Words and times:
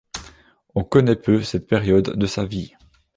On 0.73 0.83
connaît 0.83 1.15
peu 1.15 1.43
cette 1.43 1.67
période 1.67 2.17
de 2.17 2.25
sa 2.25 2.43
vie. 2.43 2.73